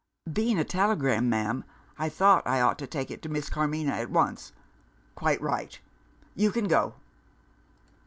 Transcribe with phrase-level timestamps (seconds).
[0.33, 1.63] "Being a telegram, ma'am,
[1.95, 4.51] I thought I ought to take it to Miss Carmina at once."
[5.13, 5.79] "Quite right.
[6.33, 6.95] You can go."